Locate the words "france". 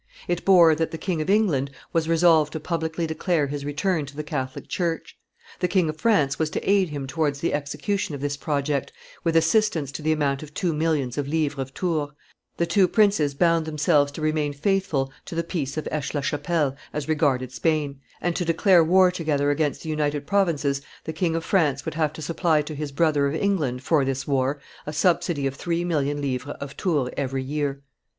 6.01-6.39, 21.45-21.85